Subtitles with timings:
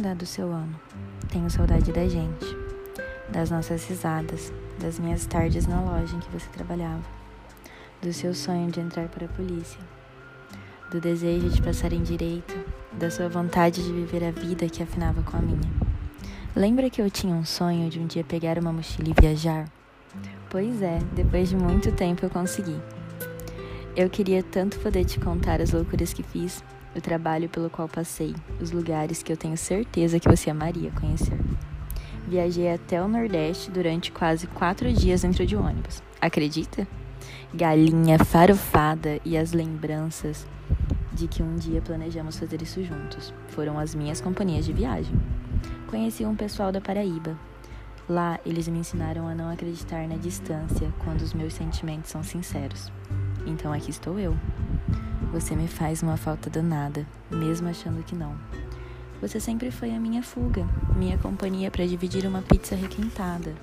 [0.00, 0.78] dado o seu ano.
[1.30, 2.46] Tenho saudade da gente,
[3.28, 7.02] das nossas risadas, das minhas tardes na loja em que você trabalhava,
[8.00, 9.80] do seu sonho de entrar para a polícia,
[10.90, 12.54] do desejo de passar em direito,
[12.92, 15.70] da sua vontade de viver a vida que afinava com a minha.
[16.54, 19.68] Lembra que eu tinha um sonho de um dia pegar uma mochila e viajar?
[20.48, 22.80] Pois é, depois de muito tempo eu consegui.
[23.94, 26.62] Eu queria tanto poder te contar as loucuras que fiz,
[26.94, 31.38] o trabalho pelo qual passei, os lugares que eu tenho certeza que você amaria conhecer.
[32.26, 36.02] Viajei até o Nordeste durante quase quatro dias dentro de ônibus.
[36.20, 36.86] Acredita?
[37.52, 40.46] Galinha, farofada e as lembranças
[41.12, 45.14] de que um dia planejamos fazer isso juntos foram as minhas companhias de viagem.
[45.88, 47.36] Conheci um pessoal da Paraíba.
[48.08, 52.90] Lá, eles me ensinaram a não acreditar na distância quando os meus sentimentos são sinceros.
[53.46, 54.36] Então aqui estou eu.
[55.32, 58.34] Você me faz uma falta danada, mesmo achando que não.
[59.20, 63.54] Você sempre foi a minha fuga, minha companhia para dividir uma pizza requentada.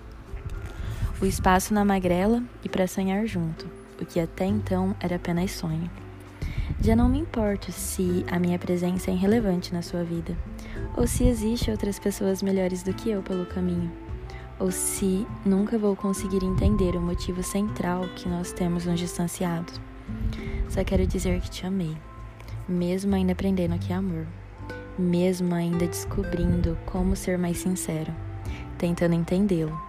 [1.20, 3.68] O espaço na magrela e para sonhar junto,
[4.00, 5.90] o que até então era apenas sonho.
[6.80, 10.38] Já não me importo se a minha presença é irrelevante na sua vida,
[10.96, 13.92] ou se existe outras pessoas melhores do que eu pelo caminho,
[14.60, 19.82] ou se nunca vou conseguir entender o motivo central que nós temos nos distanciados.
[20.70, 21.96] Só quero dizer que te amei,
[22.68, 24.26] mesmo ainda aprendendo o que é amor,
[24.98, 28.14] mesmo ainda descobrindo como ser mais sincero,
[28.78, 29.80] tentando entendê-lo,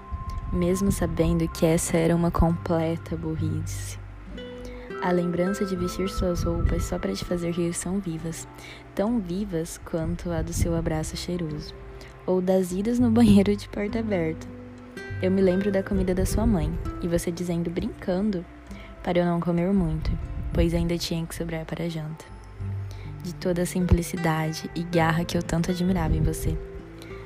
[0.52, 3.98] mesmo sabendo que essa era uma completa burrice.
[5.02, 8.48] A lembrança de vestir suas roupas só para te fazer rir são vivas,
[8.94, 11.74] tão vivas quanto a do seu abraço cheiroso,
[12.26, 14.46] ou das idas no banheiro de porta aberta.
[15.22, 18.44] Eu me lembro da comida da sua mãe e você dizendo brincando
[19.02, 20.10] para eu não comer muito,
[20.52, 22.24] pois ainda tinha que sobrar para a janta.
[23.22, 26.56] De toda a simplicidade e garra que eu tanto admirava em você.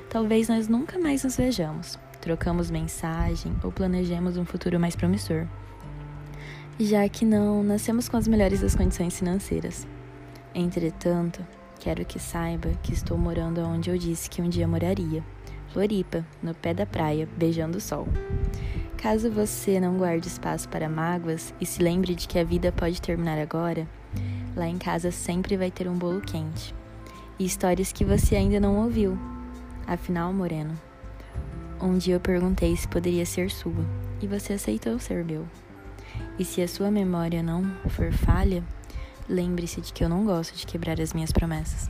[0.09, 5.47] Talvez nós nunca mais nos vejamos, trocamos mensagem ou planejemos um futuro mais promissor
[6.79, 9.87] já que não nascemos com as melhores das condições financeiras.
[10.55, 11.45] Entretanto,
[11.79, 15.23] quero que saiba que estou morando onde eu disse que um dia moraria.
[15.71, 18.07] Floripa, no pé da praia, beijando o sol.
[19.03, 23.01] Caso você não guarde espaço para mágoas e se lembre de que a vida pode
[23.01, 23.85] terminar agora,
[24.55, 26.73] lá em casa sempre vai ter um bolo quente.
[27.37, 29.19] E histórias que você ainda não ouviu.
[29.85, 30.73] Afinal, Moreno,
[31.81, 33.73] um dia eu perguntei se poderia ser sua
[34.21, 35.45] e você aceitou ser meu.
[36.39, 38.63] E se a sua memória não for falha,
[39.27, 41.89] lembre-se de que eu não gosto de quebrar as minhas promessas.